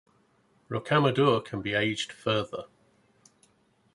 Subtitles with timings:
[0.67, 2.65] Rocamadour can be aged further.